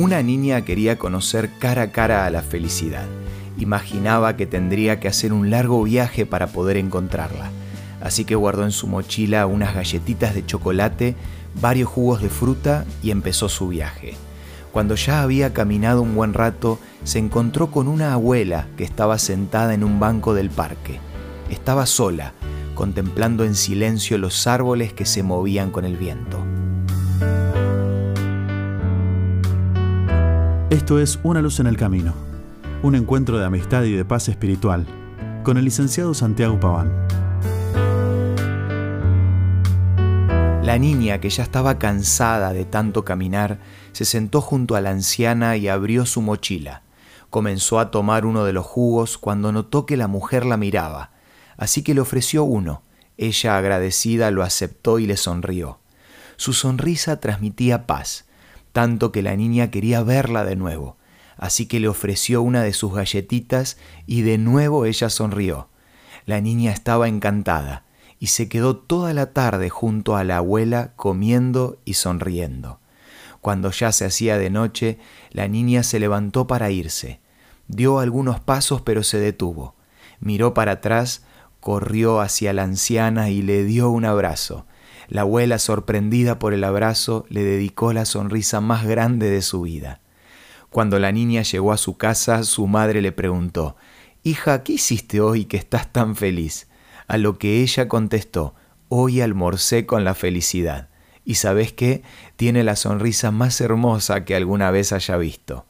Una 0.00 0.22
niña 0.22 0.64
quería 0.64 0.96
conocer 0.96 1.50
cara 1.58 1.82
a 1.82 1.90
cara 1.90 2.24
a 2.24 2.30
la 2.30 2.42
felicidad. 2.42 3.06
Imaginaba 3.58 4.36
que 4.36 4.46
tendría 4.46 5.00
que 5.00 5.08
hacer 5.08 5.32
un 5.32 5.50
largo 5.50 5.82
viaje 5.82 6.24
para 6.24 6.46
poder 6.46 6.76
encontrarla. 6.76 7.50
Así 8.00 8.24
que 8.24 8.36
guardó 8.36 8.62
en 8.62 8.70
su 8.70 8.86
mochila 8.86 9.44
unas 9.46 9.74
galletitas 9.74 10.36
de 10.36 10.46
chocolate, 10.46 11.16
varios 11.60 11.88
jugos 11.88 12.22
de 12.22 12.28
fruta 12.28 12.84
y 13.02 13.10
empezó 13.10 13.48
su 13.48 13.66
viaje. 13.66 14.14
Cuando 14.70 14.94
ya 14.94 15.20
había 15.20 15.52
caminado 15.52 16.02
un 16.02 16.14
buen 16.14 16.32
rato, 16.32 16.78
se 17.02 17.18
encontró 17.18 17.72
con 17.72 17.88
una 17.88 18.12
abuela 18.12 18.68
que 18.76 18.84
estaba 18.84 19.18
sentada 19.18 19.74
en 19.74 19.82
un 19.82 19.98
banco 19.98 20.32
del 20.32 20.48
parque. 20.48 21.00
Estaba 21.50 21.86
sola, 21.86 22.34
contemplando 22.76 23.44
en 23.44 23.56
silencio 23.56 24.16
los 24.16 24.46
árboles 24.46 24.92
que 24.92 25.06
se 25.06 25.24
movían 25.24 25.72
con 25.72 25.84
el 25.84 25.96
viento. 25.96 26.38
Esto 30.70 30.98
es 30.98 31.18
Una 31.22 31.40
luz 31.40 31.60
en 31.60 31.66
el 31.66 31.78
camino, 31.78 32.12
un 32.82 32.94
encuentro 32.94 33.38
de 33.38 33.46
amistad 33.46 33.84
y 33.84 33.92
de 33.92 34.04
paz 34.04 34.28
espiritual, 34.28 34.86
con 35.42 35.56
el 35.56 35.64
licenciado 35.64 36.12
Santiago 36.12 36.60
Paván. 36.60 36.92
La 40.62 40.76
niña, 40.78 41.22
que 41.22 41.30
ya 41.30 41.42
estaba 41.42 41.78
cansada 41.78 42.52
de 42.52 42.66
tanto 42.66 43.02
caminar, 43.02 43.60
se 43.92 44.04
sentó 44.04 44.42
junto 44.42 44.76
a 44.76 44.82
la 44.82 44.90
anciana 44.90 45.56
y 45.56 45.68
abrió 45.68 46.04
su 46.04 46.20
mochila. 46.20 46.82
Comenzó 47.30 47.80
a 47.80 47.90
tomar 47.90 48.26
uno 48.26 48.44
de 48.44 48.52
los 48.52 48.66
jugos 48.66 49.16
cuando 49.16 49.52
notó 49.52 49.86
que 49.86 49.96
la 49.96 50.06
mujer 50.06 50.44
la 50.44 50.58
miraba, 50.58 51.12
así 51.56 51.82
que 51.82 51.94
le 51.94 52.02
ofreció 52.02 52.44
uno. 52.44 52.82
Ella, 53.16 53.56
agradecida, 53.56 54.30
lo 54.30 54.42
aceptó 54.42 54.98
y 54.98 55.06
le 55.06 55.16
sonrió. 55.16 55.78
Su 56.36 56.52
sonrisa 56.52 57.20
transmitía 57.20 57.86
paz 57.86 58.27
tanto 58.72 59.12
que 59.12 59.22
la 59.22 59.36
niña 59.36 59.70
quería 59.70 60.02
verla 60.02 60.44
de 60.44 60.56
nuevo, 60.56 60.96
así 61.36 61.66
que 61.66 61.80
le 61.80 61.88
ofreció 61.88 62.42
una 62.42 62.62
de 62.62 62.72
sus 62.72 62.94
galletitas 62.94 63.76
y 64.06 64.22
de 64.22 64.38
nuevo 64.38 64.84
ella 64.84 65.10
sonrió. 65.10 65.68
La 66.26 66.40
niña 66.40 66.72
estaba 66.72 67.08
encantada 67.08 67.84
y 68.18 68.28
se 68.28 68.48
quedó 68.48 68.76
toda 68.76 69.14
la 69.14 69.32
tarde 69.32 69.70
junto 69.70 70.16
a 70.16 70.24
la 70.24 70.38
abuela 70.38 70.92
comiendo 70.96 71.78
y 71.84 71.94
sonriendo. 71.94 72.80
Cuando 73.40 73.70
ya 73.70 73.92
se 73.92 74.04
hacía 74.04 74.36
de 74.36 74.50
noche, 74.50 74.98
la 75.30 75.48
niña 75.48 75.82
se 75.82 76.00
levantó 76.00 76.46
para 76.46 76.70
irse. 76.70 77.20
Dio 77.68 78.00
algunos 78.00 78.40
pasos 78.40 78.82
pero 78.82 79.02
se 79.02 79.18
detuvo. 79.18 79.74
Miró 80.20 80.54
para 80.54 80.72
atrás, 80.72 81.22
corrió 81.60 82.20
hacia 82.20 82.52
la 82.52 82.64
anciana 82.64 83.30
y 83.30 83.42
le 83.42 83.64
dio 83.64 83.90
un 83.90 84.04
abrazo. 84.04 84.66
La 85.08 85.22
abuela, 85.22 85.58
sorprendida 85.58 86.38
por 86.38 86.52
el 86.52 86.64
abrazo, 86.64 87.24
le 87.30 87.42
dedicó 87.42 87.94
la 87.94 88.04
sonrisa 88.04 88.60
más 88.60 88.86
grande 88.86 89.30
de 89.30 89.40
su 89.40 89.62
vida. 89.62 90.00
Cuando 90.70 90.98
la 90.98 91.12
niña 91.12 91.42
llegó 91.42 91.72
a 91.72 91.78
su 91.78 91.96
casa, 91.96 92.42
su 92.42 92.66
madre 92.66 93.00
le 93.00 93.10
preguntó, 93.12 93.76
Hija, 94.22 94.62
¿qué 94.62 94.74
hiciste 94.74 95.22
hoy 95.22 95.46
que 95.46 95.56
estás 95.56 95.90
tan 95.92 96.14
feliz? 96.14 96.68
A 97.06 97.16
lo 97.16 97.38
que 97.38 97.62
ella 97.62 97.88
contestó, 97.88 98.54
Hoy 98.90 99.20
almorcé 99.20 99.86
con 99.86 100.04
la 100.04 100.14
felicidad. 100.14 100.88
Y 101.24 101.34
sabes 101.34 101.72
qué, 101.72 102.02
tiene 102.36 102.64
la 102.64 102.76
sonrisa 102.76 103.30
más 103.30 103.60
hermosa 103.60 104.24
que 104.24 104.34
alguna 104.34 104.70
vez 104.70 104.92
haya 104.92 105.16
visto. 105.16 105.66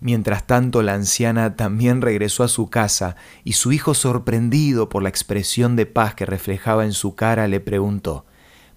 Mientras 0.00 0.46
tanto, 0.46 0.82
la 0.82 0.94
anciana 0.94 1.56
también 1.56 2.00
regresó 2.00 2.44
a 2.44 2.48
su 2.48 2.70
casa 2.70 3.16
y 3.42 3.54
su 3.54 3.72
hijo, 3.72 3.94
sorprendido 3.94 4.88
por 4.88 5.02
la 5.02 5.08
expresión 5.08 5.76
de 5.76 5.86
paz 5.86 6.14
que 6.14 6.26
reflejaba 6.26 6.84
en 6.84 6.92
su 6.92 7.14
cara, 7.14 7.48
le 7.48 7.60
preguntó, 7.60 8.24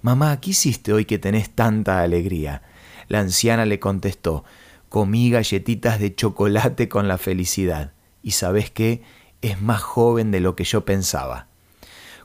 Mamá, 0.07 0.39
¿qué 0.39 0.51
hiciste 0.51 0.93
hoy 0.93 1.03
que 1.03 1.19
tenés 1.19 1.49
tanta 1.49 1.99
alegría? 1.99 2.61
La 3.09 3.19
anciana 3.19 3.65
le 3.65 3.77
contestó, 3.81 4.45
comí 4.87 5.29
galletitas 5.29 5.99
de 5.99 6.15
chocolate 6.15 6.87
con 6.87 7.09
la 7.09 7.17
felicidad. 7.17 7.91
Y 8.23 8.31
sabes 8.31 8.71
qué, 8.71 9.01
es 9.41 9.61
más 9.61 9.81
joven 9.81 10.31
de 10.31 10.39
lo 10.39 10.55
que 10.55 10.63
yo 10.63 10.85
pensaba. 10.85 11.47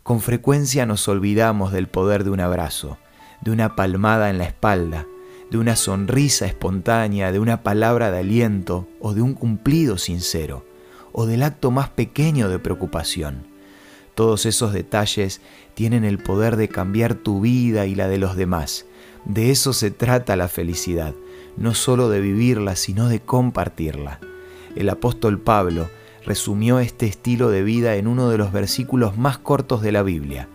Con 0.05 0.21
frecuencia 0.21 0.87
nos 0.87 1.09
olvidamos 1.09 1.73
del 1.73 1.89
poder 1.89 2.23
de 2.23 2.31
un 2.31 2.39
abrazo, 2.39 2.99
de 3.41 3.51
una 3.51 3.75
palmada 3.75 4.31
en 4.31 4.39
la 4.39 4.45
espalda, 4.45 5.09
de 5.51 5.59
una 5.59 5.75
sonrisa 5.75 6.47
espontánea, 6.47 7.33
de 7.33 7.41
una 7.41 7.65
palabra 7.65 8.13
de 8.13 8.21
aliento 8.21 8.87
o 9.01 9.13
de 9.13 9.23
un 9.23 9.35
cumplido 9.35 9.99
sincero, 9.99 10.65
o 11.11 11.27
del 11.27 11.43
acto 11.43 11.73
más 11.73 11.89
pequeño 11.89 12.49
de 12.49 12.61
preocupación. 12.61 13.52
Todos 14.15 14.45
esos 14.47 14.73
detalles 14.73 15.41
tienen 15.75 16.05
el 16.05 16.19
poder 16.19 16.57
de 16.57 16.69
cambiar 16.69 17.15
tu 17.15 17.41
vida 17.41 17.87
y 17.87 17.95
la 17.95 18.09
de 18.09 18.19
los 18.19 18.37
demás. 18.37 18.87
De 19.25 19.51
eso 19.51 19.73
se 19.73 19.91
trata 19.91 20.37
la 20.37 20.49
felicidad, 20.49 21.15
no 21.57 21.75
solo 21.75 22.09
de 22.09 22.21
vivirla, 22.21 22.77
sino 22.77 23.09
de 23.09 23.21
compartirla. 23.21 24.21
El 24.77 24.89
apóstol 24.89 25.39
Pablo 25.39 25.89
resumió 26.25 26.79
este 26.79 27.07
estilo 27.07 27.51
de 27.51 27.63
vida 27.63 27.97
en 27.97 28.07
uno 28.07 28.29
de 28.29 28.39
los 28.39 28.53
versículos 28.53 29.17
más 29.17 29.39
cortos 29.39 29.83
de 29.83 29.93
la 29.93 30.03
Biblia. 30.03 30.49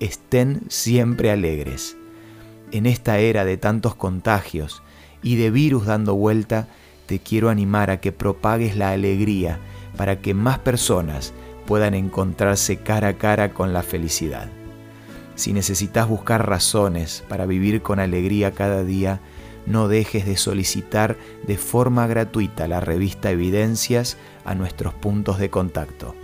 Estén 0.00 0.62
siempre 0.68 1.30
alegres. 1.30 1.96
En 2.72 2.86
esta 2.86 3.18
era 3.18 3.44
de 3.44 3.56
tantos 3.56 3.94
contagios 3.94 4.82
y 5.22 5.36
de 5.36 5.50
virus 5.50 5.86
dando 5.86 6.14
vuelta, 6.14 6.68
te 7.06 7.18
quiero 7.18 7.48
animar 7.48 7.90
a 7.90 8.00
que 8.00 8.12
propagues 8.12 8.76
la 8.76 8.90
alegría 8.90 9.58
para 9.96 10.20
que 10.20 10.34
más 10.34 10.58
personas 10.58 11.32
puedan 11.68 11.92
encontrarse 11.92 12.78
cara 12.78 13.08
a 13.08 13.18
cara 13.18 13.52
con 13.52 13.74
la 13.74 13.82
felicidad. 13.82 14.48
Si 15.34 15.52
necesitas 15.52 16.08
buscar 16.08 16.48
razones 16.48 17.22
para 17.28 17.44
vivir 17.44 17.82
con 17.82 18.00
alegría 18.00 18.52
cada 18.52 18.84
día, 18.84 19.20
no 19.66 19.86
dejes 19.86 20.24
de 20.24 20.38
solicitar 20.38 21.18
de 21.46 21.58
forma 21.58 22.06
gratuita 22.06 22.68
la 22.68 22.80
revista 22.80 23.30
Evidencias 23.30 24.16
a 24.46 24.54
nuestros 24.54 24.94
puntos 24.94 25.38
de 25.38 25.50
contacto. 25.50 26.14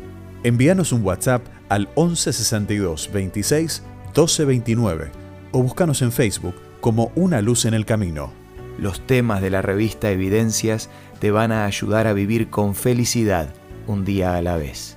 Envíanos 0.44 0.92
un 0.92 1.04
WhatsApp 1.04 1.46
al 1.68 1.88
1162 1.94 3.10
26 3.12 3.82
1229 4.16 5.10
o 5.52 5.62
búscanos 5.62 6.00
en 6.00 6.10
Facebook 6.10 6.54
como 6.80 7.12
Una 7.16 7.42
Luz 7.42 7.66
en 7.66 7.74
el 7.74 7.84
Camino. 7.84 8.32
Los 8.78 9.06
temas 9.06 9.42
de 9.42 9.50
la 9.50 9.60
revista 9.60 10.10
Evidencias 10.10 10.88
te 11.18 11.30
van 11.30 11.52
a 11.52 11.66
ayudar 11.66 12.06
a 12.06 12.14
vivir 12.14 12.48
con 12.48 12.74
felicidad 12.74 13.52
un 13.86 14.06
día 14.06 14.36
a 14.36 14.42
la 14.42 14.56
vez. 14.56 14.96